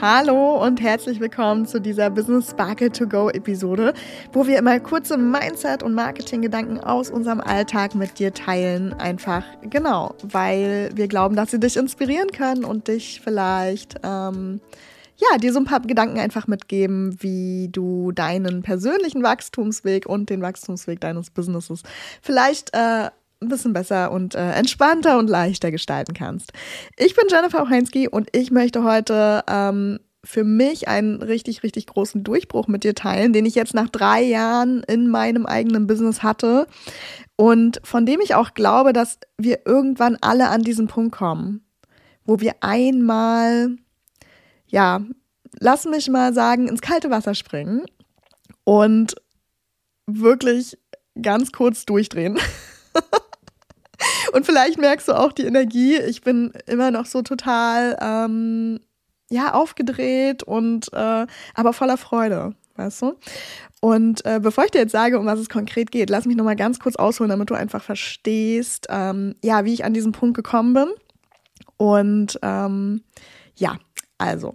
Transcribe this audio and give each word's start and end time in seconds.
Hallo 0.00 0.62
und 0.62 0.80
herzlich 0.82 1.20
willkommen 1.20 1.64
zu 1.64 1.80
dieser 1.80 2.10
Business 2.10 2.50
Sparkle 2.50 2.90
to 2.90 3.06
Go 3.06 3.30
Episode, 3.30 3.94
wo 4.32 4.46
wir 4.46 4.58
immer 4.58 4.78
kurze 4.80 5.16
Mindset- 5.16 5.82
und 5.82 5.94
Marketing-Gedanken 5.94 6.80
aus 6.80 7.08
unserem 7.10 7.40
Alltag 7.40 7.94
mit 7.94 8.18
dir 8.18 8.34
teilen. 8.34 8.92
Einfach 8.94 9.44
genau, 9.62 10.14
weil 10.22 10.90
wir 10.94 11.08
glauben, 11.08 11.36
dass 11.36 11.52
sie 11.52 11.60
dich 11.60 11.76
inspirieren 11.76 12.32
können 12.32 12.64
und 12.64 12.88
dich 12.88 13.20
vielleicht, 13.22 13.96
ähm, 14.02 14.60
ja, 15.16 15.38
dir 15.38 15.52
so 15.52 15.60
ein 15.60 15.64
paar 15.66 15.80
Gedanken 15.80 16.18
einfach 16.18 16.46
mitgeben, 16.46 17.16
wie 17.20 17.68
du 17.70 18.12
deinen 18.12 18.62
persönlichen 18.62 19.22
Wachstumsweg 19.22 20.06
und 20.06 20.30
den 20.30 20.42
Wachstumsweg 20.42 21.00
deines 21.00 21.30
Businesses 21.30 21.82
vielleicht 22.20 22.74
äh, 22.74 23.10
ein 23.42 23.48
bisschen 23.48 23.72
besser 23.72 24.10
und 24.10 24.34
äh, 24.34 24.52
entspannter 24.52 25.18
und 25.18 25.28
leichter 25.28 25.70
gestalten 25.70 26.14
kannst. 26.14 26.52
Ich 26.96 27.14
bin 27.14 27.26
Jennifer 27.30 27.68
Heinzki 27.68 28.08
und 28.08 28.28
ich 28.32 28.50
möchte 28.50 28.84
heute 28.84 29.44
ähm, 29.48 29.98
für 30.24 30.44
mich 30.44 30.88
einen 30.88 31.20
richtig, 31.20 31.62
richtig 31.62 31.86
großen 31.86 32.22
Durchbruch 32.22 32.68
mit 32.68 32.84
dir 32.84 32.94
teilen, 32.94 33.32
den 33.32 33.44
ich 33.44 33.54
jetzt 33.54 33.74
nach 33.74 33.88
drei 33.88 34.22
Jahren 34.22 34.82
in 34.84 35.08
meinem 35.08 35.46
eigenen 35.46 35.86
Business 35.86 36.22
hatte 36.22 36.66
und 37.36 37.80
von 37.82 38.06
dem 38.06 38.20
ich 38.20 38.34
auch 38.34 38.54
glaube, 38.54 38.92
dass 38.92 39.18
wir 39.36 39.66
irgendwann 39.66 40.16
alle 40.20 40.48
an 40.48 40.62
diesen 40.62 40.86
Punkt 40.86 41.12
kommen, 41.14 41.64
wo 42.24 42.38
wir 42.38 42.54
einmal, 42.60 43.76
ja, 44.66 45.00
lass 45.58 45.86
mich 45.86 46.08
mal 46.08 46.32
sagen, 46.32 46.68
ins 46.68 46.82
kalte 46.82 47.10
Wasser 47.10 47.34
springen 47.34 47.84
und 48.64 49.16
wirklich 50.06 50.78
ganz 51.20 51.50
kurz 51.52 51.84
durchdrehen. 51.84 52.38
Und 54.32 54.46
vielleicht 54.46 54.78
merkst 54.78 55.08
du 55.08 55.12
auch 55.12 55.32
die 55.32 55.44
Energie. 55.44 55.96
Ich 55.96 56.22
bin 56.22 56.52
immer 56.66 56.90
noch 56.90 57.06
so 57.06 57.22
total, 57.22 57.96
ähm, 58.00 58.80
ja, 59.30 59.54
aufgedreht 59.54 60.42
und 60.42 60.92
äh, 60.92 61.26
aber 61.54 61.72
voller 61.72 61.96
Freude, 61.96 62.54
weißt 62.76 63.02
du? 63.02 63.14
Und 63.80 64.24
äh, 64.24 64.38
bevor 64.40 64.64
ich 64.64 64.70
dir 64.70 64.80
jetzt 64.80 64.92
sage, 64.92 65.18
um 65.18 65.26
was 65.26 65.38
es 65.38 65.48
konkret 65.48 65.90
geht, 65.90 66.10
lass 66.10 66.26
mich 66.26 66.36
nochmal 66.36 66.56
ganz 66.56 66.78
kurz 66.78 66.96
ausholen, 66.96 67.30
damit 67.30 67.50
du 67.50 67.54
einfach 67.54 67.82
verstehst, 67.82 68.86
ähm, 68.90 69.34
ja, 69.42 69.64
wie 69.64 69.74
ich 69.74 69.84
an 69.84 69.94
diesen 69.94 70.12
Punkt 70.12 70.36
gekommen 70.36 70.74
bin. 70.74 70.86
Und 71.78 72.38
ähm, 72.42 73.02
ja, 73.56 73.76
also, 74.22 74.54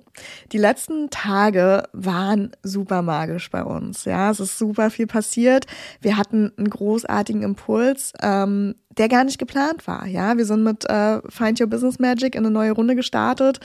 die 0.54 0.58
letzten 0.58 1.10
Tage 1.10 1.84
waren 1.92 2.52
super 2.64 3.02
magisch 3.02 3.52
bei 3.52 3.66
uns. 3.66 4.06
Ja, 4.06 4.32
es 4.32 4.40
ist 4.40 4.58
super 4.58 4.90
viel 4.90 5.08
passiert. 5.08 5.66
Wir 6.00 6.16
hatten 6.16 6.54
einen 6.58 6.70
großartigen 6.70 7.44
Impuls, 7.44 8.14
ähm, 8.22 8.76
der 8.98 9.10
gar 9.10 9.26
nicht 9.26 9.40
geplant 9.40 9.86
war. 9.86 10.06
Ja, 10.06 10.38
wir 10.38 10.46
sind 10.46 10.64
mit 10.64 10.90
äh, 10.90 11.20
Find 11.28 11.60
Your 11.60 11.68
Business 11.68 12.00
Magic 12.00 12.36
in 12.36 12.46
eine 12.46 12.52
neue 12.52 12.72
Runde 12.72 12.96
gestartet, 12.96 13.60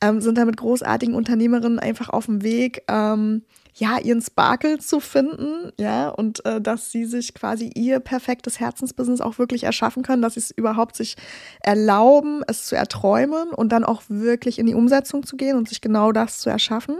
ähm, 0.00 0.20
sind 0.20 0.38
da 0.38 0.44
mit 0.44 0.56
großartigen 0.56 1.16
Unternehmerinnen 1.16 1.80
einfach 1.80 2.08
auf 2.08 2.26
dem 2.26 2.44
Weg. 2.44 2.84
Ähm, 2.86 3.42
ja, 3.74 3.98
ihren 3.98 4.20
Sparkle 4.20 4.78
zu 4.78 5.00
finden, 5.00 5.72
ja, 5.78 6.08
und 6.08 6.44
äh, 6.44 6.60
dass 6.60 6.90
sie 6.90 7.04
sich 7.04 7.34
quasi 7.34 7.70
ihr 7.74 8.00
perfektes 8.00 8.60
Herzensbusiness 8.60 9.20
auch 9.20 9.38
wirklich 9.38 9.64
erschaffen 9.64 10.02
können, 10.02 10.22
dass 10.22 10.34
sie 10.34 10.40
es 10.40 10.50
überhaupt 10.50 10.96
sich 10.96 11.16
erlauben, 11.60 12.42
es 12.46 12.66
zu 12.66 12.76
erträumen 12.76 13.50
und 13.50 13.70
dann 13.70 13.84
auch 13.84 14.02
wirklich 14.08 14.58
in 14.58 14.66
die 14.66 14.74
Umsetzung 14.74 15.24
zu 15.24 15.36
gehen 15.36 15.56
und 15.56 15.68
sich 15.68 15.80
genau 15.80 16.12
das 16.12 16.38
zu 16.38 16.50
erschaffen. 16.50 16.96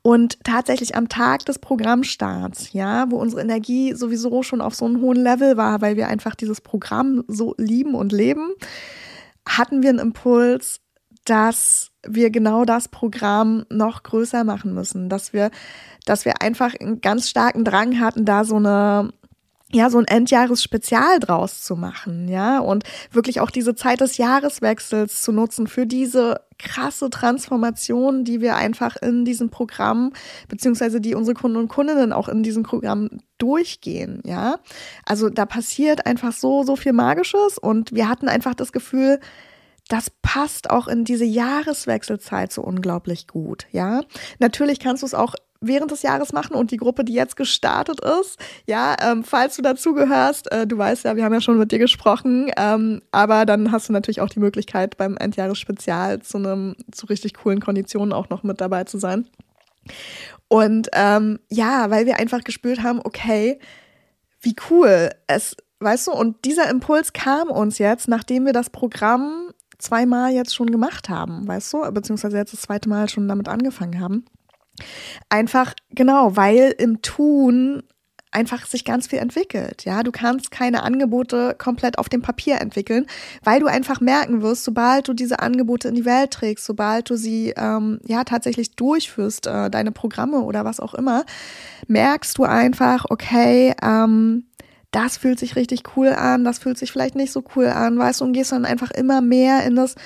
Und 0.00 0.38
tatsächlich 0.44 0.94
am 0.94 1.08
Tag 1.08 1.44
des 1.44 1.58
Programmstarts, 1.58 2.72
ja, 2.72 3.10
wo 3.10 3.18
unsere 3.18 3.42
Energie 3.42 3.94
sowieso 3.94 4.42
schon 4.42 4.60
auf 4.60 4.74
so 4.74 4.86
einem 4.86 5.00
hohen 5.00 5.16
Level 5.16 5.56
war, 5.56 5.80
weil 5.80 5.96
wir 5.96 6.08
einfach 6.08 6.34
dieses 6.34 6.60
Programm 6.60 7.24
so 7.28 7.54
lieben 7.58 7.94
und 7.94 8.12
leben, 8.12 8.50
hatten 9.46 9.82
wir 9.82 9.90
einen 9.90 9.98
Impuls, 9.98 10.80
dass 11.24 11.91
wir 12.06 12.30
genau 12.30 12.64
das 12.64 12.88
Programm 12.88 13.64
noch 13.70 14.02
größer 14.02 14.44
machen 14.44 14.74
müssen, 14.74 15.08
dass 15.08 15.32
wir, 15.32 15.50
dass 16.04 16.24
wir 16.24 16.42
einfach 16.42 16.74
einen 16.78 17.00
ganz 17.00 17.28
starken 17.28 17.64
Drang 17.64 18.00
hatten, 18.00 18.24
da 18.24 18.44
so 18.44 18.56
eine 18.56 19.12
ja, 19.74 19.88
so 19.88 19.98
ein 19.98 20.04
Endjahresspezial 20.06 21.18
draus 21.18 21.62
zu 21.62 21.76
machen, 21.76 22.28
ja, 22.28 22.58
und 22.58 22.84
wirklich 23.10 23.40
auch 23.40 23.50
diese 23.50 23.74
Zeit 23.74 24.00
des 24.00 24.18
Jahreswechsels 24.18 25.22
zu 25.22 25.32
nutzen 25.32 25.66
für 25.66 25.86
diese 25.86 26.42
krasse 26.58 27.08
Transformation, 27.08 28.24
die 28.24 28.42
wir 28.42 28.56
einfach 28.56 28.96
in 28.96 29.24
diesem 29.24 29.48
Programm, 29.48 30.12
beziehungsweise 30.48 31.00
die 31.00 31.14
unsere 31.14 31.34
Kunden 31.34 31.56
und 31.56 31.68
Kundinnen 31.68 32.12
auch 32.12 32.28
in 32.28 32.42
diesem 32.42 32.62
Programm 32.64 33.08
durchgehen, 33.38 34.20
ja. 34.26 34.56
Also 35.06 35.30
da 35.30 35.46
passiert 35.46 36.06
einfach 36.06 36.32
so, 36.32 36.64
so 36.64 36.76
viel 36.76 36.92
Magisches 36.92 37.56
und 37.56 37.94
wir 37.94 38.08
hatten 38.08 38.28
einfach 38.28 38.54
das 38.54 38.72
Gefühl, 38.72 39.20
das 39.92 40.08
passt 40.22 40.70
auch 40.70 40.88
in 40.88 41.04
diese 41.04 41.26
Jahreswechselzeit 41.26 42.50
so 42.50 42.62
unglaublich 42.62 43.26
gut, 43.26 43.66
ja. 43.72 44.00
Natürlich 44.38 44.80
kannst 44.80 45.02
du 45.02 45.06
es 45.06 45.12
auch 45.12 45.34
während 45.60 45.90
des 45.90 46.00
Jahres 46.00 46.32
machen 46.32 46.56
und 46.56 46.70
die 46.70 46.78
Gruppe, 46.78 47.04
die 47.04 47.12
jetzt 47.12 47.36
gestartet 47.36 48.00
ist, 48.00 48.38
ja, 48.66 48.96
ähm, 49.02 49.22
falls 49.22 49.56
du 49.56 49.62
dazugehörst, 49.62 50.50
äh, 50.50 50.66
du 50.66 50.78
weißt 50.78 51.04
ja, 51.04 51.14
wir 51.14 51.24
haben 51.24 51.34
ja 51.34 51.42
schon 51.42 51.58
mit 51.58 51.72
dir 51.72 51.78
gesprochen, 51.78 52.50
ähm, 52.56 53.02
aber 53.12 53.44
dann 53.44 53.70
hast 53.70 53.90
du 53.90 53.92
natürlich 53.92 54.22
auch 54.22 54.30
die 54.30 54.40
Möglichkeit 54.40 54.96
beim 54.96 55.18
Endjahresspezial 55.18 56.22
zu 56.22 56.38
einem 56.38 56.74
zu 56.90 57.04
richtig 57.06 57.34
coolen 57.34 57.60
Konditionen 57.60 58.14
auch 58.14 58.30
noch 58.30 58.42
mit 58.42 58.62
dabei 58.62 58.84
zu 58.84 58.98
sein. 58.98 59.28
Und 60.48 60.88
ähm, 60.94 61.38
ja, 61.50 61.90
weil 61.90 62.06
wir 62.06 62.18
einfach 62.18 62.44
gespürt 62.44 62.82
haben, 62.82 63.00
okay, 63.04 63.58
wie 64.40 64.56
cool 64.70 65.10
es, 65.26 65.54
weißt 65.80 66.06
du, 66.06 66.12
und 66.12 66.44
dieser 66.46 66.70
Impuls 66.70 67.12
kam 67.12 67.50
uns 67.50 67.78
jetzt, 67.78 68.08
nachdem 68.08 68.46
wir 68.46 68.52
das 68.52 68.70
Programm 68.70 69.51
zweimal 69.82 70.32
jetzt 70.32 70.54
schon 70.54 70.70
gemacht 70.70 71.08
haben, 71.08 71.46
weißt 71.46 71.72
du, 71.72 71.92
beziehungsweise 71.92 72.36
jetzt 72.36 72.52
das 72.52 72.62
zweite 72.62 72.88
Mal 72.88 73.08
schon 73.08 73.28
damit 73.28 73.48
angefangen 73.48 74.00
haben. 74.00 74.24
Einfach, 75.28 75.74
genau, 75.90 76.36
weil 76.36 76.74
im 76.78 77.02
Tun 77.02 77.82
einfach 78.32 78.66
sich 78.66 78.84
ganz 78.84 79.06
viel 79.06 79.18
entwickelt. 79.18 79.84
Ja, 79.84 80.02
du 80.02 80.10
kannst 80.10 80.50
keine 80.50 80.82
Angebote 80.82 81.54
komplett 81.58 81.98
auf 81.98 82.08
dem 82.08 82.22
Papier 82.22 82.60
entwickeln, 82.60 83.06
weil 83.44 83.60
du 83.60 83.66
einfach 83.66 84.00
merken 84.00 84.42
wirst, 84.42 84.64
sobald 84.64 85.06
du 85.06 85.12
diese 85.12 85.40
Angebote 85.40 85.88
in 85.88 85.94
die 85.94 86.06
Welt 86.06 86.30
trägst, 86.30 86.64
sobald 86.64 87.10
du 87.10 87.16
sie 87.16 87.52
ähm, 87.56 88.00
ja 88.06 88.24
tatsächlich 88.24 88.74
durchführst, 88.74 89.46
äh, 89.46 89.70
deine 89.70 89.92
Programme 89.92 90.40
oder 90.40 90.64
was 90.64 90.80
auch 90.80 90.94
immer, 90.94 91.24
merkst 91.88 92.38
du 92.38 92.44
einfach, 92.44 93.04
okay, 93.10 93.74
ähm, 93.82 94.46
das 94.92 95.16
fühlt 95.16 95.38
sich 95.38 95.56
richtig 95.56 95.82
cool 95.96 96.08
an, 96.08 96.44
das 96.44 96.58
fühlt 96.58 96.78
sich 96.78 96.92
vielleicht 96.92 97.16
nicht 97.16 97.32
so 97.32 97.42
cool 97.56 97.66
an, 97.66 97.98
weißt 97.98 98.20
du, 98.20 98.24
und 98.26 98.34
gehst 98.34 98.52
dann 98.52 98.64
einfach 98.64 98.90
immer 98.92 99.20
mehr 99.20 99.64
in 99.64 99.74
das, 99.74 99.96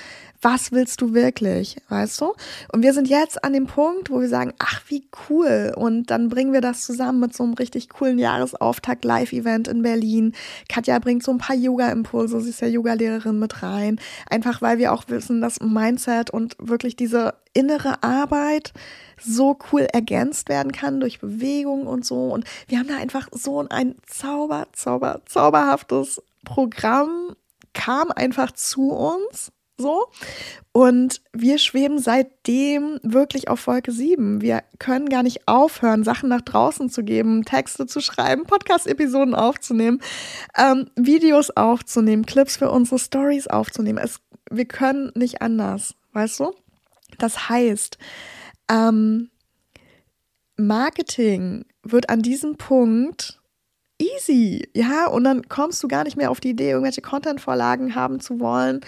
was 0.41 0.71
willst 0.71 1.01
du 1.01 1.13
wirklich, 1.13 1.77
weißt 1.89 2.21
du? 2.21 2.33
Und 2.71 2.83
wir 2.83 2.93
sind 2.93 3.07
jetzt 3.07 3.43
an 3.43 3.53
dem 3.53 3.67
Punkt, 3.67 4.09
wo 4.09 4.21
wir 4.21 4.29
sagen, 4.29 4.53
ach, 4.59 4.81
wie 4.87 5.07
cool. 5.29 5.73
Und 5.75 6.11
dann 6.11 6.29
bringen 6.29 6.53
wir 6.53 6.61
das 6.61 6.83
zusammen 6.85 7.19
mit 7.19 7.35
so 7.35 7.43
einem 7.43 7.53
richtig 7.53 7.89
coolen 7.89 8.19
Jahresauftakt 8.19 9.03
Live-Event 9.03 9.67
in 9.67 9.81
Berlin. 9.81 10.33
Katja 10.69 10.99
bringt 10.99 11.23
so 11.23 11.31
ein 11.31 11.37
paar 11.37 11.55
Yoga-Impulse, 11.55 12.41
sie 12.41 12.51
ist 12.51 12.61
ja 12.61 12.67
Yoga-Lehrerin 12.67 13.39
mit 13.39 13.63
rein. 13.63 13.99
Einfach 14.29 14.61
weil 14.61 14.77
wir 14.77 14.93
auch 14.93 15.05
wissen, 15.07 15.41
dass 15.41 15.59
Mindset 15.59 16.29
und 16.29 16.55
wirklich 16.59 16.95
diese 16.95 17.33
innere 17.53 18.03
Arbeit 18.03 18.73
so 19.19 19.57
cool 19.71 19.87
ergänzt 19.91 20.49
werden 20.49 20.71
kann 20.71 20.99
durch 20.99 21.19
Bewegung 21.19 21.87
und 21.87 22.05
so. 22.05 22.29
Und 22.29 22.45
wir 22.67 22.77
haben 22.77 22.87
da 22.87 22.97
einfach 22.97 23.27
so 23.31 23.65
ein 23.67 23.95
Zauber, 24.05 24.67
Zauber, 24.73 25.21
zauberhaftes 25.25 26.21
Programm 26.45 27.35
kam 27.73 28.11
einfach 28.11 28.51
zu 28.51 28.91
uns 28.91 29.51
so. 29.77 30.07
Und 30.71 31.21
wir 31.33 31.57
schweben 31.57 31.99
seitdem 31.99 32.99
wirklich 33.03 33.47
auf 33.49 33.65
Wolke 33.67 33.91
7. 33.91 34.41
Wir 34.41 34.63
können 34.79 35.09
gar 35.09 35.23
nicht 35.23 35.47
aufhören, 35.47 36.03
Sachen 36.03 36.29
nach 36.29 36.41
draußen 36.41 36.89
zu 36.89 37.03
geben, 37.03 37.45
Texte 37.45 37.87
zu 37.87 37.99
schreiben, 37.99 38.43
Podcast-Episoden 38.43 39.35
aufzunehmen, 39.35 40.01
ähm, 40.57 40.89
Videos 40.95 41.49
aufzunehmen, 41.51 42.25
Clips 42.25 42.57
für 42.57 42.69
unsere 42.69 42.99
Stories 42.99 43.47
aufzunehmen. 43.47 43.99
Es, 43.99 44.19
wir 44.49 44.65
können 44.65 45.11
nicht 45.15 45.41
anders, 45.41 45.95
weißt 46.13 46.39
du? 46.41 46.53
Das 47.17 47.49
heißt, 47.49 47.97
ähm, 48.69 49.29
Marketing 50.57 51.65
wird 51.83 52.09
an 52.09 52.21
diesem 52.21 52.57
Punkt 52.57 53.39
easy, 53.99 54.69
ja, 54.75 55.07
und 55.07 55.23
dann 55.23 55.47
kommst 55.49 55.81
du 55.83 55.87
gar 55.87 56.03
nicht 56.03 56.17
mehr 56.17 56.31
auf 56.31 56.39
die 56.39 56.49
Idee, 56.49 56.71
irgendwelche 56.71 57.01
Content-Vorlagen 57.01 57.95
haben 57.95 58.19
zu 58.19 58.39
wollen, 58.39 58.81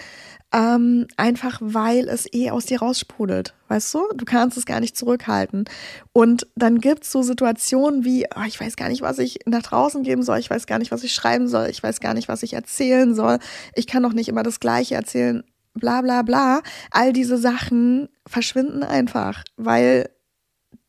ähm, 0.52 1.06
einfach 1.16 1.58
weil 1.62 2.08
es 2.08 2.26
eh 2.32 2.50
aus 2.50 2.66
dir 2.66 2.80
raussprudelt, 2.80 3.54
weißt 3.68 3.94
du? 3.94 4.00
Du 4.14 4.24
kannst 4.24 4.56
es 4.56 4.66
gar 4.66 4.80
nicht 4.80 4.96
zurückhalten. 4.96 5.64
Und 6.12 6.48
dann 6.56 6.80
gibt 6.80 7.04
es 7.04 7.12
so 7.12 7.22
Situationen 7.22 8.04
wie, 8.04 8.26
oh, 8.34 8.42
ich 8.46 8.60
weiß 8.60 8.76
gar 8.76 8.88
nicht, 8.88 9.02
was 9.02 9.18
ich 9.18 9.38
nach 9.46 9.62
draußen 9.62 10.02
geben 10.02 10.22
soll, 10.22 10.38
ich 10.38 10.50
weiß 10.50 10.66
gar 10.66 10.78
nicht, 10.78 10.90
was 10.90 11.04
ich 11.04 11.12
schreiben 11.12 11.46
soll, 11.46 11.68
ich 11.68 11.82
weiß 11.82 12.00
gar 12.00 12.14
nicht, 12.14 12.28
was 12.28 12.42
ich 12.42 12.54
erzählen 12.54 13.14
soll, 13.14 13.38
ich 13.74 13.86
kann 13.86 14.02
doch 14.02 14.12
nicht 14.12 14.28
immer 14.28 14.42
das 14.42 14.58
Gleiche 14.58 14.96
erzählen, 14.96 15.44
bla 15.74 16.02
bla 16.02 16.22
bla. 16.22 16.62
All 16.90 17.12
diese 17.12 17.38
Sachen 17.38 18.08
verschwinden 18.26 18.82
einfach, 18.82 19.44
weil 19.56 20.10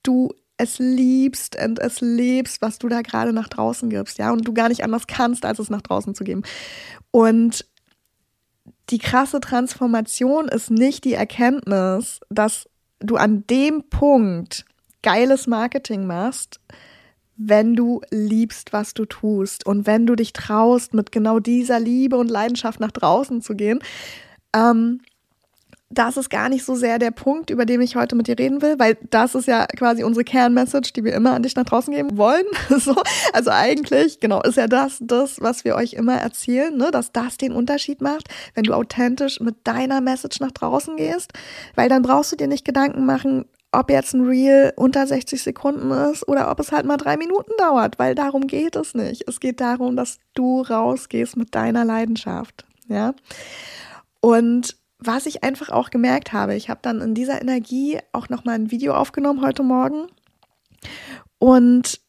du 0.03 0.33
es 0.61 0.77
liebst 0.79 1.57
und 1.61 1.79
es 1.79 2.01
lebst, 2.01 2.61
was 2.61 2.77
du 2.77 2.87
da 2.87 3.01
gerade 3.01 3.33
nach 3.33 3.47
draußen 3.47 3.89
gibst, 3.89 4.19
ja, 4.19 4.31
und 4.31 4.47
du 4.47 4.53
gar 4.53 4.69
nicht 4.69 4.83
anders 4.83 5.07
kannst, 5.07 5.43
als 5.43 5.59
es 5.59 5.69
nach 5.69 5.81
draußen 5.81 6.13
zu 6.13 6.23
geben. 6.23 6.43
Und 7.09 7.65
die 8.89 8.99
krasse 8.99 9.39
Transformation 9.39 10.47
ist 10.47 10.69
nicht 10.69 11.03
die 11.03 11.13
Erkenntnis, 11.13 12.19
dass 12.29 12.69
du 12.99 13.15
an 13.15 13.45
dem 13.47 13.89
Punkt 13.89 14.65
geiles 15.01 15.47
Marketing 15.47 16.05
machst, 16.05 16.59
wenn 17.37 17.75
du 17.75 18.01
liebst, 18.11 18.71
was 18.71 18.93
du 18.93 19.05
tust 19.05 19.65
und 19.65 19.87
wenn 19.87 20.05
du 20.05 20.15
dich 20.15 20.31
traust, 20.33 20.93
mit 20.93 21.11
genau 21.11 21.39
dieser 21.39 21.79
Liebe 21.79 22.17
und 22.17 22.29
Leidenschaft 22.29 22.79
nach 22.79 22.91
draußen 22.91 23.41
zu 23.41 23.55
gehen. 23.55 23.79
Ähm, 24.53 25.01
das 25.91 26.17
ist 26.17 26.29
gar 26.29 26.49
nicht 26.49 26.63
so 26.63 26.75
sehr 26.75 26.99
der 26.99 27.11
Punkt, 27.11 27.49
über 27.49 27.65
den 27.65 27.81
ich 27.81 27.95
heute 27.95 28.15
mit 28.15 28.27
dir 28.27 28.39
reden 28.39 28.61
will, 28.61 28.79
weil 28.79 28.97
das 29.09 29.35
ist 29.35 29.47
ja 29.47 29.65
quasi 29.65 30.03
unsere 30.03 30.23
Kernmessage, 30.23 30.93
die 30.93 31.03
wir 31.03 31.13
immer 31.13 31.33
an 31.33 31.43
dich 31.43 31.55
nach 31.55 31.65
draußen 31.65 31.93
geben 31.93 32.17
wollen. 32.17 32.45
so, 32.69 32.95
also 33.33 33.51
eigentlich, 33.51 34.19
genau, 34.19 34.41
ist 34.41 34.57
ja 34.57 34.67
das, 34.67 34.97
das, 35.01 35.41
was 35.41 35.65
wir 35.65 35.75
euch 35.75 35.93
immer 35.93 36.15
erzählen, 36.15 36.75
ne, 36.75 36.91
dass 36.91 37.11
das 37.11 37.37
den 37.37 37.51
Unterschied 37.51 38.01
macht, 38.01 38.29
wenn 38.55 38.63
du 38.63 38.73
authentisch 38.73 39.39
mit 39.41 39.55
deiner 39.65 40.01
Message 40.01 40.39
nach 40.39 40.51
draußen 40.51 40.95
gehst, 40.95 41.33
weil 41.75 41.89
dann 41.89 42.01
brauchst 42.01 42.31
du 42.31 42.35
dir 42.37 42.47
nicht 42.47 42.65
Gedanken 42.65 43.05
machen, 43.05 43.45
ob 43.73 43.89
jetzt 43.89 44.13
ein 44.13 44.25
Reel 44.25 44.73
unter 44.75 45.07
60 45.07 45.41
Sekunden 45.41 45.91
ist 45.91 46.27
oder 46.27 46.51
ob 46.51 46.59
es 46.59 46.71
halt 46.71 46.85
mal 46.85 46.97
drei 46.97 47.15
Minuten 47.17 47.51
dauert, 47.57 47.99
weil 47.99 48.15
darum 48.15 48.47
geht 48.47 48.75
es 48.75 48.93
nicht. 48.93 49.27
Es 49.27 49.39
geht 49.39 49.61
darum, 49.61 49.95
dass 49.95 50.19
du 50.33 50.61
rausgehst 50.61 51.37
mit 51.37 51.55
deiner 51.55 51.85
Leidenschaft, 51.85 52.65
ja. 52.87 53.13
Und 54.19 54.75
was 55.03 55.25
ich 55.25 55.43
einfach 55.43 55.69
auch 55.69 55.89
gemerkt 55.89 56.31
habe, 56.31 56.55
ich 56.55 56.69
habe 56.69 56.79
dann 56.83 57.01
in 57.01 57.15
dieser 57.15 57.41
Energie 57.41 57.99
auch 58.11 58.29
noch 58.29 58.45
mal 58.45 58.53
ein 58.53 58.71
Video 58.71 58.93
aufgenommen 58.93 59.41
heute 59.41 59.63
Morgen 59.63 60.07
und 61.39 61.99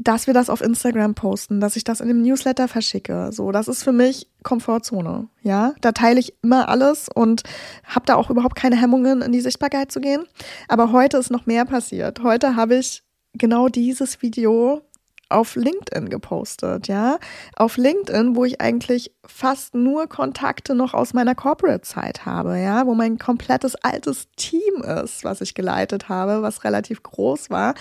dass 0.00 0.26
wir 0.28 0.34
das 0.34 0.48
auf 0.48 0.60
Instagram 0.60 1.14
posten, 1.14 1.60
dass 1.60 1.76
ich 1.76 1.84
das 1.84 2.00
in 2.00 2.08
dem 2.08 2.22
Newsletter 2.22 2.68
verschicke. 2.68 3.30
So, 3.32 3.50
das 3.50 3.68
ist 3.68 3.82
für 3.82 3.92
mich 3.92 4.28
Komfortzone. 4.44 5.28
Ja, 5.42 5.74
da 5.80 5.92
teile 5.92 6.20
ich 6.20 6.34
immer 6.42 6.68
alles 6.68 7.08
und 7.12 7.42
habe 7.84 8.06
da 8.06 8.14
auch 8.14 8.30
überhaupt 8.30 8.54
keine 8.54 8.80
Hemmungen, 8.80 9.22
in 9.22 9.32
die 9.32 9.40
Sichtbarkeit 9.40 9.90
zu 9.90 10.00
gehen. 10.00 10.24
Aber 10.68 10.92
heute 10.92 11.18
ist 11.18 11.30
noch 11.30 11.46
mehr 11.46 11.64
passiert. 11.64 12.22
Heute 12.22 12.54
habe 12.54 12.76
ich 12.76 13.02
genau 13.34 13.68
dieses 13.68 14.22
Video 14.22 14.82
auf 15.28 15.56
LinkedIn 15.56 16.08
gepostet, 16.08 16.88
ja. 16.88 17.18
Auf 17.56 17.76
LinkedIn, 17.76 18.34
wo 18.34 18.44
ich 18.44 18.60
eigentlich 18.60 19.12
fast 19.26 19.74
nur 19.74 20.06
Kontakte 20.06 20.74
noch 20.74 20.94
aus 20.94 21.12
meiner 21.14 21.34
Corporate-Zeit 21.34 22.24
habe, 22.24 22.58
ja, 22.58 22.86
wo 22.86 22.94
mein 22.94 23.18
komplettes 23.18 23.74
altes 23.76 24.28
Team 24.36 24.82
ist, 24.82 25.24
was 25.24 25.40
ich 25.40 25.54
geleitet 25.54 26.08
habe, 26.08 26.42
was 26.42 26.64
relativ 26.64 27.02
groß 27.02 27.50
war. 27.50 27.74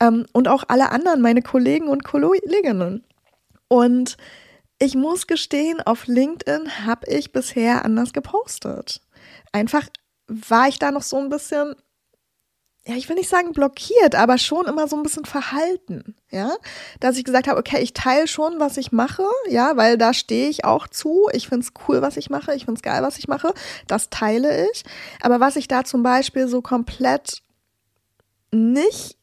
Ähm, 0.00 0.26
und 0.32 0.48
auch 0.48 0.64
alle 0.68 0.90
anderen, 0.90 1.20
meine 1.20 1.42
Kollegen 1.42 1.88
und 1.88 2.04
Kolleginnen. 2.04 3.04
Und 3.68 4.16
ich 4.78 4.94
muss 4.94 5.26
gestehen, 5.26 5.80
auf 5.80 6.06
LinkedIn 6.06 6.86
habe 6.86 7.06
ich 7.08 7.32
bisher 7.32 7.84
anders 7.84 8.12
gepostet. 8.12 9.00
Einfach 9.52 9.88
war 10.28 10.68
ich 10.68 10.78
da 10.78 10.90
noch 10.90 11.02
so 11.02 11.16
ein 11.16 11.28
bisschen 11.28 11.74
ja, 12.88 12.96
ich 12.96 13.06
will 13.06 13.16
nicht 13.16 13.28
sagen 13.28 13.52
blockiert, 13.52 14.14
aber 14.14 14.38
schon 14.38 14.64
immer 14.64 14.88
so 14.88 14.96
ein 14.96 15.02
bisschen 15.02 15.26
verhalten, 15.26 16.14
ja, 16.30 16.50
dass 17.00 17.18
ich 17.18 17.24
gesagt 17.24 17.46
habe, 17.46 17.58
okay, 17.58 17.82
ich 17.82 17.92
teile 17.92 18.26
schon, 18.26 18.60
was 18.60 18.78
ich 18.78 18.92
mache, 18.92 19.24
ja, 19.46 19.76
weil 19.76 19.98
da 19.98 20.14
stehe 20.14 20.48
ich 20.48 20.64
auch 20.64 20.88
zu. 20.88 21.28
Ich 21.34 21.48
finde 21.48 21.66
es 21.66 21.72
cool, 21.86 22.00
was 22.00 22.16
ich 22.16 22.30
mache, 22.30 22.54
ich 22.54 22.64
finde 22.64 22.78
es 22.78 22.82
geil, 22.82 23.02
was 23.02 23.18
ich 23.18 23.28
mache, 23.28 23.52
das 23.86 24.08
teile 24.08 24.66
ich. 24.70 24.84
Aber 25.20 25.38
was 25.38 25.56
ich 25.56 25.68
da 25.68 25.84
zum 25.84 26.02
Beispiel 26.02 26.48
so 26.48 26.62
komplett 26.62 27.42
nicht 28.52 29.18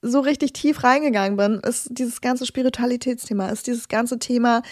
so 0.00 0.20
richtig 0.20 0.54
tief 0.54 0.82
reingegangen 0.82 1.36
bin, 1.36 1.60
ist 1.60 1.88
dieses 1.90 2.22
ganze 2.22 2.46
Spiritualitätsthema, 2.46 3.50
ist 3.50 3.66
dieses 3.66 3.88
ganze 3.88 4.18
Thema, 4.18 4.62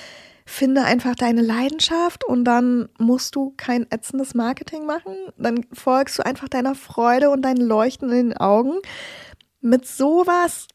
finde 0.49 0.85
einfach 0.85 1.15
deine 1.15 1.43
Leidenschaft 1.43 2.25
und 2.25 2.45
dann 2.45 2.89
musst 2.99 3.37
du 3.37 3.53
kein 3.57 3.87
ätzendes 3.91 4.35
Marketing 4.35 4.87
machen. 4.87 5.15
Dann 5.37 5.67
folgst 5.73 6.19
du 6.19 6.25
einfach 6.25 6.49
deiner 6.49 6.75
Freude 6.75 7.31
und 7.31 7.43
deinen 7.43 7.61
Leuchten 7.61 8.11
in 8.11 8.31
den 8.31 8.37
Augen. 8.37 8.79
Mit 9.61 9.87
sowas 9.87 10.67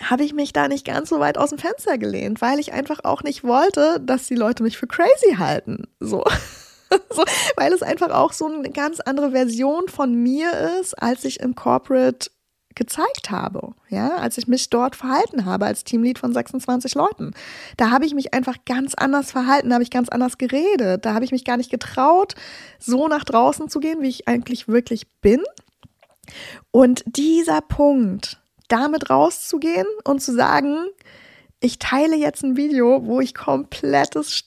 habe 0.00 0.22
ich 0.22 0.32
mich 0.32 0.52
da 0.52 0.68
nicht 0.68 0.86
ganz 0.86 1.08
so 1.08 1.18
weit 1.18 1.38
aus 1.38 1.50
dem 1.50 1.58
Fenster 1.58 1.98
gelehnt, 1.98 2.40
weil 2.40 2.60
ich 2.60 2.72
einfach 2.72 3.00
auch 3.02 3.22
nicht 3.22 3.42
wollte, 3.42 4.00
dass 4.00 4.26
die 4.26 4.36
Leute 4.36 4.62
mich 4.62 4.78
für 4.78 4.86
crazy 4.86 5.34
halten. 5.38 5.88
So. 5.98 6.24
so 7.10 7.24
weil 7.56 7.72
es 7.72 7.82
einfach 7.82 8.10
auch 8.10 8.32
so 8.32 8.46
eine 8.46 8.70
ganz 8.70 9.00
andere 9.00 9.32
Version 9.32 9.88
von 9.88 10.14
mir 10.14 10.52
ist, 10.80 10.94
als 10.94 11.24
ich 11.24 11.40
im 11.40 11.56
Corporate 11.56 12.30
gezeigt 12.74 13.30
habe, 13.30 13.74
ja, 13.88 14.16
als 14.16 14.38
ich 14.38 14.48
mich 14.48 14.70
dort 14.70 14.96
verhalten 14.96 15.44
habe 15.44 15.66
als 15.66 15.84
Teamlead 15.84 16.18
von 16.18 16.32
26 16.32 16.94
Leuten. 16.94 17.32
Da 17.76 17.90
habe 17.90 18.06
ich 18.06 18.14
mich 18.14 18.34
einfach 18.34 18.56
ganz 18.66 18.94
anders 18.94 19.30
verhalten, 19.30 19.68
da 19.68 19.74
habe 19.74 19.84
ich 19.84 19.90
ganz 19.90 20.08
anders 20.08 20.38
geredet, 20.38 21.04
da 21.04 21.14
habe 21.14 21.24
ich 21.24 21.32
mich 21.32 21.44
gar 21.44 21.56
nicht 21.56 21.70
getraut, 21.70 22.34
so 22.78 23.08
nach 23.08 23.24
draußen 23.24 23.68
zu 23.68 23.80
gehen, 23.80 24.02
wie 24.02 24.08
ich 24.08 24.28
eigentlich 24.28 24.68
wirklich 24.68 25.08
bin. 25.20 25.42
Und 26.70 27.02
dieser 27.06 27.60
Punkt, 27.60 28.38
damit 28.68 29.10
rauszugehen 29.10 29.86
und 30.04 30.20
zu 30.20 30.32
sagen, 30.32 30.86
ich 31.60 31.78
teile 31.78 32.16
jetzt 32.16 32.42
ein 32.42 32.56
Video, 32.56 33.06
wo 33.06 33.20
ich 33.20 33.34
komplettes 33.34 34.44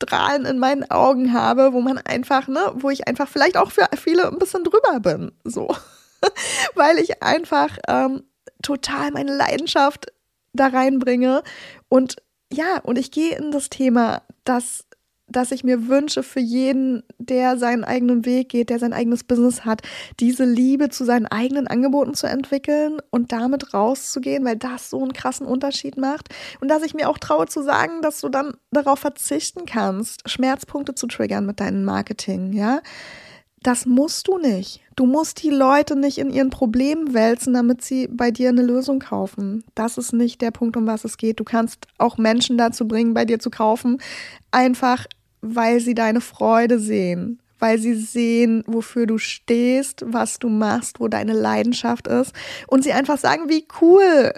Strahlen 0.00 0.44
in 0.44 0.58
meinen 0.58 0.90
Augen 0.90 1.32
habe, 1.32 1.72
wo 1.72 1.80
man 1.80 1.98
einfach, 1.98 2.48
ne, 2.48 2.60
wo 2.74 2.90
ich 2.90 3.08
einfach 3.08 3.28
vielleicht 3.28 3.56
auch 3.56 3.70
für 3.70 3.86
viele 3.96 4.28
ein 4.28 4.38
bisschen 4.38 4.64
drüber 4.64 5.00
bin, 5.00 5.32
so. 5.44 5.74
weil 6.74 6.98
ich 6.98 7.22
einfach 7.22 7.76
ähm, 7.88 8.24
total 8.62 9.10
meine 9.10 9.34
Leidenschaft 9.34 10.12
da 10.52 10.68
reinbringe. 10.68 11.42
Und 11.88 12.16
ja, 12.52 12.78
und 12.78 12.98
ich 12.98 13.10
gehe 13.10 13.36
in 13.36 13.52
das 13.52 13.70
Thema, 13.70 14.22
dass, 14.44 14.84
dass 15.28 15.52
ich 15.52 15.62
mir 15.62 15.86
wünsche 15.86 16.24
für 16.24 16.40
jeden, 16.40 17.04
der 17.18 17.56
seinen 17.56 17.84
eigenen 17.84 18.24
Weg 18.24 18.48
geht, 18.48 18.70
der 18.70 18.80
sein 18.80 18.92
eigenes 18.92 19.22
Business 19.22 19.64
hat, 19.64 19.82
diese 20.18 20.44
Liebe 20.44 20.88
zu 20.88 21.04
seinen 21.04 21.26
eigenen 21.26 21.68
Angeboten 21.68 22.14
zu 22.14 22.26
entwickeln 22.26 22.98
und 23.10 23.30
damit 23.30 23.72
rauszugehen, 23.72 24.44
weil 24.44 24.56
das 24.56 24.90
so 24.90 25.00
einen 25.00 25.12
krassen 25.12 25.46
Unterschied 25.46 25.96
macht. 25.96 26.28
Und 26.60 26.68
dass 26.68 26.82
ich 26.82 26.94
mir 26.94 27.08
auch 27.08 27.18
traue 27.18 27.46
zu 27.46 27.62
sagen, 27.62 28.02
dass 28.02 28.20
du 28.20 28.28
dann 28.28 28.54
darauf 28.72 28.98
verzichten 28.98 29.64
kannst, 29.66 30.28
Schmerzpunkte 30.28 30.94
zu 30.96 31.06
triggern 31.06 31.46
mit 31.46 31.60
deinem 31.60 31.84
Marketing, 31.84 32.52
ja. 32.52 32.80
Das 33.62 33.84
musst 33.84 34.26
du 34.26 34.38
nicht. 34.38 34.80
Du 34.96 35.04
musst 35.04 35.42
die 35.42 35.50
Leute 35.50 35.94
nicht 35.94 36.16
in 36.16 36.30
ihren 36.30 36.48
Problemen 36.48 37.12
wälzen, 37.12 37.52
damit 37.52 37.82
sie 37.82 38.08
bei 38.08 38.30
dir 38.30 38.48
eine 38.48 38.62
Lösung 38.62 39.00
kaufen. 39.00 39.64
Das 39.74 39.98
ist 39.98 40.14
nicht 40.14 40.40
der 40.40 40.50
Punkt, 40.50 40.78
um 40.78 40.86
was 40.86 41.04
es 41.04 41.18
geht. 41.18 41.40
Du 41.40 41.44
kannst 41.44 41.86
auch 41.98 42.16
Menschen 42.16 42.56
dazu 42.56 42.88
bringen, 42.88 43.12
bei 43.12 43.26
dir 43.26 43.38
zu 43.38 43.50
kaufen, 43.50 43.98
einfach 44.50 45.06
weil 45.42 45.80
sie 45.80 45.94
deine 45.94 46.20
Freude 46.20 46.78
sehen, 46.78 47.40
weil 47.58 47.78
sie 47.78 47.94
sehen, 47.94 48.64
wofür 48.66 49.06
du 49.06 49.18
stehst, 49.18 50.04
was 50.06 50.38
du 50.38 50.48
machst, 50.48 51.00
wo 51.00 51.08
deine 51.08 51.32
Leidenschaft 51.32 52.08
ist 52.08 52.32
und 52.66 52.84
sie 52.84 52.92
einfach 52.92 53.18
sagen, 53.18 53.48
wie 53.48 53.66
cool, 53.80 54.32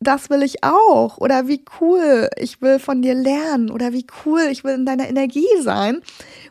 das 0.00 0.30
will 0.30 0.42
ich 0.42 0.62
auch 0.62 1.18
oder 1.18 1.48
wie 1.48 1.64
cool, 1.80 2.28
ich 2.36 2.60
will 2.62 2.78
von 2.78 3.02
dir 3.02 3.14
lernen 3.14 3.70
oder 3.70 3.92
wie 3.92 4.06
cool, 4.24 4.42
ich 4.50 4.64
will 4.64 4.74
in 4.74 4.86
deiner 4.86 5.08
Energie 5.08 5.46
sein 5.60 6.00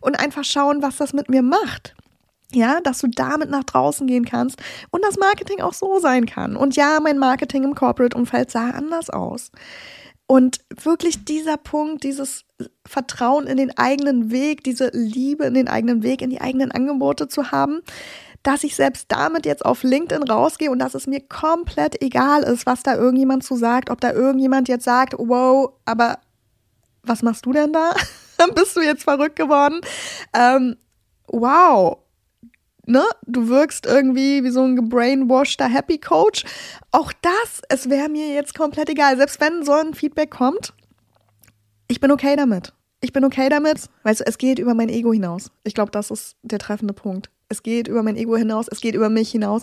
und 0.01 0.19
einfach 0.19 0.43
schauen, 0.43 0.81
was 0.81 0.97
das 0.97 1.13
mit 1.13 1.29
mir 1.29 1.41
macht. 1.41 1.96
Ja, 2.53 2.79
dass 2.79 2.99
du 2.99 3.07
damit 3.07 3.49
nach 3.49 3.65
draußen 3.65 4.07
gehen 4.07 4.23
kannst 4.23 4.61
und 4.89 5.03
das 5.03 5.17
Marketing 5.17 5.59
auch 5.59 5.73
so 5.73 5.99
sein 5.99 6.25
kann. 6.25 6.55
Und 6.55 6.77
ja, 6.77 6.99
mein 7.01 7.17
Marketing 7.17 7.63
im 7.63 7.75
Corporate-Umfeld 7.75 8.51
sah 8.51 8.69
anders 8.69 9.09
aus. 9.09 9.51
Und 10.27 10.59
wirklich 10.81 11.25
dieser 11.25 11.57
Punkt, 11.57 12.03
dieses 12.03 12.43
Vertrauen 12.85 13.47
in 13.47 13.57
den 13.57 13.77
eigenen 13.77 14.31
Weg, 14.31 14.63
diese 14.63 14.89
Liebe 14.93 15.45
in 15.45 15.53
den 15.53 15.67
eigenen 15.69 16.03
Weg, 16.03 16.21
in 16.21 16.29
die 16.29 16.41
eigenen 16.41 16.71
Angebote 16.71 17.27
zu 17.27 17.51
haben, 17.51 17.81
dass 18.43 18.63
ich 18.63 18.75
selbst 18.75 19.05
damit 19.09 19.45
jetzt 19.45 19.65
auf 19.65 19.83
LinkedIn 19.83 20.23
rausgehe 20.23 20.71
und 20.71 20.79
dass 20.79 20.95
es 20.95 21.07
mir 21.07 21.21
komplett 21.21 22.01
egal 22.01 22.43
ist, 22.43 22.65
was 22.65 22.83
da 22.83 22.95
irgendjemand 22.95 23.43
zu 23.43 23.55
sagt, 23.55 23.89
ob 23.89 24.01
da 24.01 24.11
irgendjemand 24.11 24.67
jetzt 24.67 24.85
sagt, 24.85 25.15
wow, 25.17 25.71
aber 25.85 26.19
was 27.03 27.23
machst 27.23 27.45
du 27.45 27.53
denn 27.53 27.73
da? 27.73 27.93
Bist 28.55 28.75
du 28.75 28.81
jetzt 28.81 29.03
verrückt 29.03 29.37
geworden? 29.37 29.81
Ähm, 30.33 30.75
wow, 31.27 31.97
ne, 32.87 33.03
du 33.25 33.49
wirkst 33.49 33.85
irgendwie 33.85 34.43
wie 34.43 34.49
so 34.49 34.63
ein 34.63 34.75
gebrainwasheder 34.75 35.67
Happy 35.67 35.97
Coach. 35.97 36.43
Auch 36.91 37.13
das, 37.21 37.61
es 37.69 37.89
wäre 37.89 38.09
mir 38.09 38.33
jetzt 38.33 38.55
komplett 38.55 38.89
egal. 38.89 39.17
Selbst 39.17 39.39
wenn 39.39 39.63
so 39.63 39.73
ein 39.73 39.93
Feedback 39.93 40.31
kommt, 40.31 40.73
ich 41.87 41.99
bin 41.99 42.11
okay 42.11 42.35
damit. 42.35 42.73
Ich 43.01 43.13
bin 43.13 43.23
okay 43.23 43.49
damit. 43.49 43.89
Weißt 44.03 44.21
du, 44.21 44.25
es 44.25 44.37
geht 44.37 44.59
über 44.59 44.73
mein 44.73 44.89
Ego 44.89 45.13
hinaus. 45.13 45.51
Ich 45.63 45.73
glaube, 45.73 45.91
das 45.91 46.11
ist 46.11 46.35
der 46.41 46.59
treffende 46.59 46.93
Punkt. 46.93 47.29
Es 47.49 47.63
geht 47.63 47.87
über 47.87 48.03
mein 48.03 48.17
Ego 48.17 48.35
hinaus, 48.35 48.67
es 48.69 48.81
geht 48.81 48.95
über 48.95 49.09
mich 49.09 49.31
hinaus. 49.31 49.61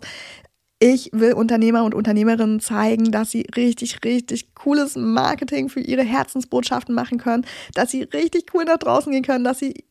Ich 0.78 1.10
will 1.12 1.32
Unternehmer 1.32 1.84
und 1.84 1.94
Unternehmerinnen 1.94 2.60
zeigen, 2.60 3.10
dass 3.10 3.30
sie 3.30 3.46
richtig, 3.56 4.04
richtig 4.04 4.54
cooles 4.54 4.96
Marketing 4.96 5.68
für 5.68 5.80
ihre 5.80 6.02
Herzensbotschaften 6.02 6.94
machen 6.94 7.18
können, 7.18 7.46
dass 7.74 7.90
sie 7.90 8.02
richtig 8.02 8.52
cool 8.54 8.64
nach 8.64 8.78
draußen 8.78 9.12
gehen 9.12 9.22
können, 9.22 9.44
dass 9.44 9.58
sie 9.58 9.84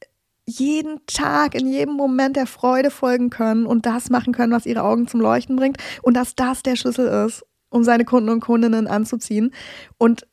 jeden 0.45 1.05
Tag, 1.07 1.55
in 1.55 1.71
jedem 1.71 1.95
Moment 1.95 2.35
der 2.35 2.47
Freude 2.47 2.91
folgen 2.91 3.29
können 3.29 3.65
und 3.65 3.85
das 3.85 4.09
machen 4.09 4.33
können, 4.33 4.51
was 4.51 4.65
ihre 4.65 4.83
Augen 4.83 5.07
zum 5.07 5.21
Leuchten 5.21 5.55
bringt 5.55 5.77
und 6.01 6.15
dass 6.15 6.35
das 6.35 6.63
der 6.63 6.75
Schlüssel 6.75 7.07
ist, 7.25 7.45
um 7.69 7.83
seine 7.83 8.05
Kunden 8.05 8.29
und 8.29 8.41
Kundinnen 8.41 8.87
anzuziehen 8.87 9.53
und 9.97 10.27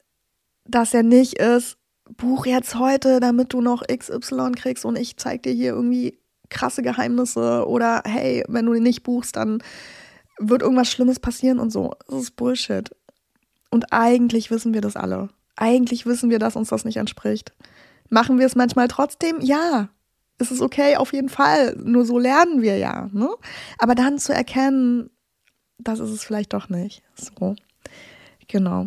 dass 0.64 0.94
er 0.94 1.02
nicht 1.02 1.34
ist, 1.34 1.78
buch 2.16 2.46
jetzt 2.46 2.74
heute, 2.76 3.20
damit 3.20 3.52
du 3.52 3.60
noch 3.60 3.82
XY 3.86 4.52
kriegst 4.52 4.84
und 4.84 4.98
ich 4.98 5.16
zeig 5.16 5.42
dir 5.44 5.52
hier 5.52 5.72
irgendwie 5.72 6.18
krasse 6.48 6.82
Geheimnisse 6.82 7.66
oder 7.66 8.02
hey, 8.04 8.44
wenn 8.48 8.66
du 8.66 8.74
nicht 8.74 9.04
buchst, 9.04 9.36
dann 9.36 9.62
wird 10.38 10.62
irgendwas 10.62 10.90
Schlimmes 10.90 11.20
passieren 11.20 11.58
und 11.60 11.70
so. 11.70 11.92
Das 12.08 12.22
ist 12.22 12.36
Bullshit. 12.36 12.90
Und 13.70 13.92
eigentlich 13.92 14.50
wissen 14.50 14.74
wir 14.74 14.80
das 14.80 14.96
alle. 14.96 15.28
Eigentlich 15.56 16.06
wissen 16.06 16.30
wir, 16.30 16.38
dass 16.38 16.56
uns 16.56 16.70
das 16.70 16.84
nicht 16.84 16.96
entspricht. 16.96 17.52
Machen 18.08 18.38
wir 18.38 18.46
es 18.46 18.56
manchmal 18.56 18.88
trotzdem? 18.88 19.40
Ja. 19.40 19.88
Ist 20.40 20.50
es 20.50 20.62
okay? 20.62 20.96
Auf 20.96 21.12
jeden 21.12 21.28
Fall. 21.28 21.76
Nur 21.82 22.06
so 22.06 22.18
lernen 22.18 22.62
wir 22.62 22.78
ja. 22.78 23.10
Ne? 23.12 23.28
Aber 23.78 23.94
dann 23.94 24.18
zu 24.18 24.32
erkennen, 24.32 25.10
das 25.78 26.00
ist 26.00 26.10
es 26.10 26.24
vielleicht 26.24 26.54
doch 26.54 26.70
nicht. 26.70 27.02
So. 27.14 27.54
Genau. 28.48 28.86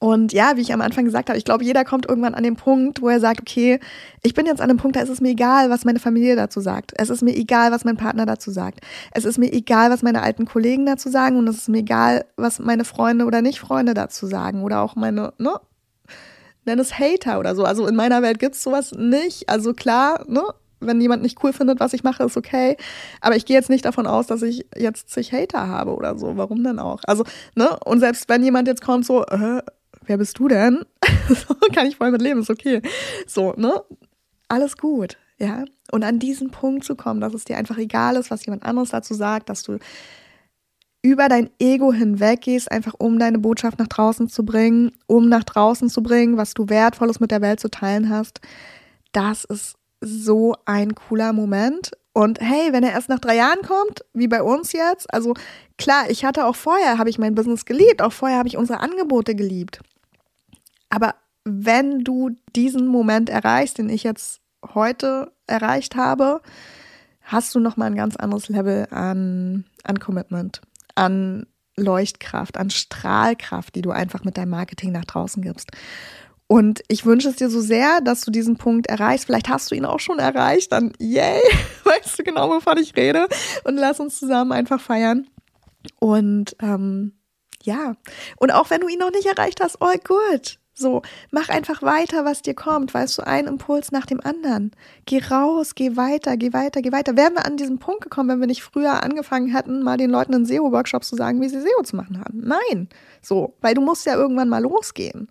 Und 0.00 0.32
ja, 0.32 0.56
wie 0.56 0.60
ich 0.60 0.72
am 0.72 0.80
Anfang 0.80 1.04
gesagt 1.04 1.28
habe, 1.30 1.38
ich 1.38 1.44
glaube, 1.44 1.64
jeder 1.64 1.84
kommt 1.84 2.06
irgendwann 2.06 2.34
an 2.34 2.42
den 2.42 2.56
Punkt, 2.56 3.00
wo 3.00 3.08
er 3.08 3.20
sagt, 3.20 3.40
okay, 3.40 3.78
ich 4.22 4.34
bin 4.34 4.46
jetzt 4.46 4.60
an 4.60 4.68
dem 4.68 4.76
Punkt, 4.76 4.96
da 4.96 5.00
ist 5.00 5.08
es 5.08 5.20
mir 5.20 5.30
egal, 5.30 5.70
was 5.70 5.84
meine 5.84 6.00
Familie 6.00 6.36
dazu 6.36 6.60
sagt. 6.60 6.92
Es 6.96 7.08
ist 7.08 7.22
mir 7.22 7.34
egal, 7.34 7.70
was 7.70 7.84
mein 7.84 7.96
Partner 7.96 8.26
dazu 8.26 8.50
sagt. 8.50 8.80
Es 9.12 9.24
ist 9.24 9.38
mir 9.38 9.52
egal, 9.52 9.90
was 9.90 10.02
meine 10.02 10.22
alten 10.22 10.44
Kollegen 10.44 10.84
dazu 10.84 11.08
sagen 11.08 11.38
und 11.38 11.48
es 11.48 11.56
ist 11.56 11.68
mir 11.68 11.78
egal, 11.78 12.26
was 12.36 12.58
meine 12.58 12.84
Freunde 12.84 13.24
oder 13.24 13.40
nicht 13.40 13.60
Freunde 13.60 13.94
dazu 13.94 14.26
sagen 14.26 14.62
oder 14.62 14.82
auch 14.82 14.96
meine, 14.96 15.32
ne? 15.38 15.58
Nenn 16.66 16.78
es 16.78 16.98
Hater 16.98 17.38
oder 17.38 17.54
so. 17.54 17.64
Also 17.64 17.86
in 17.86 17.94
meiner 17.94 18.22
Welt 18.22 18.38
gibt's 18.38 18.62
sowas 18.62 18.92
nicht. 18.92 19.48
Also 19.48 19.72
klar, 19.72 20.24
ne? 20.28 20.42
Wenn 20.86 21.00
jemand 21.00 21.22
nicht 21.22 21.42
cool 21.42 21.52
findet, 21.52 21.80
was 21.80 21.92
ich 21.92 22.04
mache, 22.04 22.24
ist 22.24 22.36
okay. 22.36 22.76
Aber 23.20 23.36
ich 23.36 23.46
gehe 23.46 23.56
jetzt 23.56 23.70
nicht 23.70 23.84
davon 23.84 24.06
aus, 24.06 24.26
dass 24.26 24.42
ich 24.42 24.66
jetzt 24.76 25.10
zig 25.10 25.32
Hater 25.32 25.68
habe 25.68 25.94
oder 25.94 26.18
so. 26.18 26.36
Warum 26.36 26.62
denn 26.64 26.78
auch? 26.78 27.00
Also, 27.06 27.24
ne? 27.54 27.78
Und 27.84 28.00
selbst 28.00 28.28
wenn 28.28 28.44
jemand 28.44 28.68
jetzt 28.68 28.82
kommt, 28.82 29.06
so, 29.06 29.24
äh, 29.24 29.62
wer 30.06 30.18
bist 30.18 30.38
du 30.38 30.48
denn? 30.48 30.84
so, 31.28 31.54
kann 31.74 31.86
ich 31.86 31.96
voll 31.96 32.10
mit 32.10 32.22
leben, 32.22 32.40
ist 32.40 32.50
okay. 32.50 32.82
So, 33.26 33.52
ne? 33.56 33.82
Alles 34.48 34.76
gut, 34.76 35.16
ja. 35.38 35.64
Und 35.90 36.04
an 36.04 36.18
diesen 36.18 36.50
Punkt 36.50 36.84
zu 36.84 36.96
kommen, 36.96 37.20
dass 37.20 37.34
es 37.34 37.44
dir 37.44 37.56
einfach 37.56 37.78
egal 37.78 38.16
ist, 38.16 38.30
was 38.30 38.44
jemand 38.46 38.64
anderes 38.64 38.90
dazu 38.90 39.14
sagt, 39.14 39.48
dass 39.48 39.62
du 39.62 39.78
über 41.04 41.28
dein 41.28 41.50
Ego 41.58 41.92
hinweg 41.92 42.40
gehst, 42.40 42.72
einfach 42.72 42.94
um 42.96 43.18
deine 43.18 43.38
Botschaft 43.38 43.78
nach 43.78 43.88
draußen 43.88 44.28
zu 44.30 44.42
bringen, 44.44 44.92
um 45.06 45.28
nach 45.28 45.44
draußen 45.44 45.90
zu 45.90 46.02
bringen, 46.02 46.38
was 46.38 46.54
du 46.54 46.70
Wertvolles 46.70 47.20
mit 47.20 47.30
der 47.30 47.42
Welt 47.42 47.60
zu 47.60 47.68
teilen 47.68 48.08
hast. 48.08 48.40
Das 49.12 49.44
ist 49.44 49.76
so 50.00 50.54
ein 50.64 50.94
cooler 50.94 51.32
Moment. 51.32 51.92
Und 52.12 52.40
hey, 52.40 52.72
wenn 52.72 52.84
er 52.84 52.92
erst 52.92 53.08
nach 53.08 53.18
drei 53.18 53.36
Jahren 53.36 53.62
kommt, 53.62 54.04
wie 54.12 54.28
bei 54.28 54.42
uns 54.42 54.72
jetzt, 54.72 55.12
also 55.12 55.34
klar, 55.78 56.08
ich 56.08 56.24
hatte 56.24 56.46
auch 56.46 56.54
vorher, 56.54 56.98
habe 56.98 57.10
ich 57.10 57.18
mein 57.18 57.34
Business 57.34 57.64
geliebt, 57.64 58.02
auch 58.02 58.12
vorher 58.12 58.38
habe 58.38 58.48
ich 58.48 58.56
unsere 58.56 58.80
Angebote 58.80 59.34
geliebt. 59.34 59.80
Aber 60.90 61.16
wenn 61.44 62.04
du 62.04 62.30
diesen 62.54 62.86
Moment 62.86 63.28
erreichst, 63.28 63.78
den 63.78 63.88
ich 63.88 64.04
jetzt 64.04 64.40
heute 64.74 65.32
erreicht 65.46 65.96
habe, 65.96 66.40
hast 67.22 67.54
du 67.54 67.60
nochmal 67.60 67.90
ein 67.90 67.96
ganz 67.96 68.16
anderes 68.16 68.48
Level 68.48 68.86
an, 68.90 69.64
an 69.82 69.98
Commitment, 69.98 70.60
an 70.94 71.46
Leuchtkraft, 71.76 72.56
an 72.56 72.70
Strahlkraft, 72.70 73.74
die 73.74 73.82
du 73.82 73.90
einfach 73.90 74.24
mit 74.24 74.36
deinem 74.36 74.50
Marketing 74.50 74.92
nach 74.92 75.04
draußen 75.04 75.42
gibst. 75.42 75.70
Und 76.46 76.82
ich 76.88 77.06
wünsche 77.06 77.28
es 77.28 77.36
dir 77.36 77.48
so 77.48 77.60
sehr, 77.60 78.00
dass 78.00 78.20
du 78.20 78.30
diesen 78.30 78.56
Punkt 78.56 78.86
erreichst. 78.86 79.26
Vielleicht 79.26 79.48
hast 79.48 79.70
du 79.70 79.74
ihn 79.74 79.86
auch 79.86 80.00
schon 80.00 80.18
erreicht, 80.18 80.72
dann 80.72 80.92
yay, 80.98 81.40
weißt 81.84 82.18
du 82.18 82.22
genau, 82.22 82.50
wovon 82.50 82.78
ich 82.78 82.96
rede. 82.96 83.28
Und 83.64 83.76
lass 83.76 84.00
uns 84.00 84.18
zusammen 84.18 84.52
einfach 84.52 84.80
feiern. 84.80 85.26
Und 85.98 86.56
ähm, 86.60 87.12
ja, 87.62 87.94
und 88.36 88.52
auch 88.52 88.70
wenn 88.70 88.82
du 88.82 88.88
ihn 88.88 88.98
noch 88.98 89.10
nicht 89.10 89.26
erreicht 89.26 89.60
hast, 89.62 89.80
all 89.80 89.98
good. 89.98 90.58
So, 90.76 91.02
mach 91.30 91.50
einfach 91.50 91.82
weiter, 91.82 92.24
was 92.24 92.42
dir 92.42 92.54
kommt, 92.54 92.92
weißt 92.92 93.18
du, 93.18 93.22
ein 93.22 93.46
Impuls 93.46 93.92
nach 93.92 94.06
dem 94.06 94.20
anderen. 94.20 94.72
Geh 95.06 95.22
raus, 95.22 95.76
geh 95.76 95.96
weiter, 95.96 96.36
geh 96.36 96.52
weiter, 96.52 96.82
geh 96.82 96.90
weiter. 96.90 97.16
Wären 97.16 97.34
wir 97.34 97.46
an 97.46 97.56
diesen 97.56 97.78
Punkt 97.78 98.00
gekommen, 98.00 98.28
wenn 98.28 98.40
wir 98.40 98.48
nicht 98.48 98.64
früher 98.64 99.04
angefangen 99.04 99.46
hätten, 99.46 99.82
mal 99.82 99.96
den 99.96 100.10
Leuten 100.10 100.32
in 100.32 100.44
SEO-Workshops 100.44 101.08
zu 101.08 101.14
sagen, 101.14 101.40
wie 101.40 101.48
sie 101.48 101.60
SEO 101.60 101.82
zu 101.84 101.94
machen 101.94 102.18
haben? 102.18 102.40
Nein. 102.40 102.88
So, 103.22 103.54
weil 103.60 103.74
du 103.74 103.82
musst 103.82 104.04
ja 104.04 104.16
irgendwann 104.16 104.48
mal 104.48 104.62
losgehen. 104.62 105.30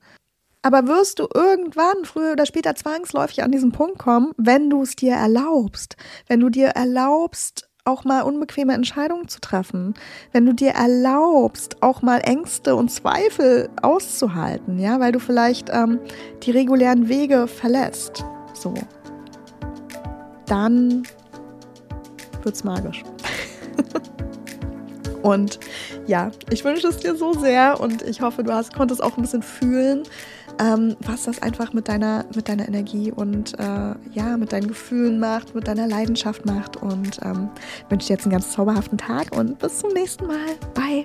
Aber 0.63 0.87
wirst 0.87 1.19
du 1.19 1.27
irgendwann, 1.33 2.05
früher 2.05 2.31
oder 2.31 2.45
später, 2.45 2.73
zwangsläufig 2.73 3.43
an 3.43 3.51
diesen 3.51 3.73
Punkt 3.73 3.99
kommen, 3.99 4.31
wenn 4.37 4.69
du 4.69 4.81
es 4.81 4.95
dir 4.95 5.13
erlaubst, 5.13 5.97
wenn 6.27 6.39
du 6.39 6.49
dir 6.49 6.69
erlaubst, 6.69 7.69
auch 7.85 8.05
mal 8.05 8.21
unbequeme 8.21 8.73
Entscheidungen 8.73 9.27
zu 9.27 9.41
treffen, 9.41 9.93
wenn 10.31 10.45
du 10.45 10.53
dir 10.53 10.71
erlaubst, 10.71 11.83
auch 11.83 12.01
mal 12.01 12.19
Ängste 12.19 12.75
und 12.75 12.89
Zweifel 12.89 13.69
auszuhalten, 13.81 14.79
ja, 14.79 15.01
weil 15.01 15.11
du 15.11 15.19
vielleicht 15.19 15.69
ähm, 15.69 15.99
die 16.43 16.51
regulären 16.51 17.09
Wege 17.09 17.47
verlässt, 17.47 18.23
so, 18.53 18.73
dann 20.45 21.03
wird's 22.41 22.63
magisch. 22.63 23.03
und 25.23 25.59
ja, 26.07 26.31
ich 26.49 26.63
wünsche 26.63 26.87
es 26.87 26.97
dir 26.97 27.17
so 27.17 27.33
sehr 27.33 27.81
und 27.81 28.01
ich 28.01 28.21
hoffe, 28.21 28.43
du 28.43 28.53
hast, 28.53 28.73
konntest 28.73 29.03
auch 29.03 29.17
ein 29.17 29.23
bisschen 29.23 29.43
fühlen, 29.43 30.03
ähm, 30.59 30.95
was 30.99 31.23
das 31.23 31.41
einfach 31.41 31.73
mit 31.73 31.87
deiner, 31.87 32.25
mit 32.35 32.49
deiner 32.49 32.67
Energie 32.67 33.11
und 33.11 33.57
äh, 33.59 33.95
ja, 34.11 34.37
mit 34.37 34.53
deinen 34.53 34.67
Gefühlen 34.67 35.19
macht, 35.19 35.55
mit 35.55 35.67
deiner 35.67 35.87
Leidenschaft 35.87 36.45
macht. 36.45 36.77
Und 36.77 37.19
ähm, 37.23 37.49
wünsche 37.89 38.07
dir 38.07 38.13
jetzt 38.13 38.25
einen 38.25 38.33
ganz 38.33 38.51
zauberhaften 38.51 38.97
Tag 38.97 39.35
und 39.35 39.59
bis 39.59 39.79
zum 39.79 39.91
nächsten 39.91 40.27
Mal. 40.27 40.55
Bye. 40.73 41.03